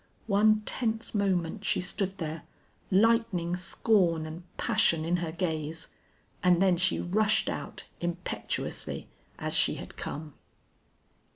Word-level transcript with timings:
One 0.25 0.61
tense 0.65 1.13
moment 1.13 1.63
she 1.63 1.79
stood 1.79 2.17
there, 2.17 2.41
lightning 2.89 3.55
scorn 3.55 4.25
and 4.25 4.41
passion 4.57 5.05
in 5.05 5.17
her 5.17 5.31
gaze, 5.31 5.89
and 6.41 6.59
then 6.59 6.75
she 6.75 6.99
rushed 6.99 7.47
out, 7.51 7.83
impetuously, 7.99 9.09
as 9.37 9.53
she 9.53 9.75
had 9.75 9.97
come. 9.97 10.33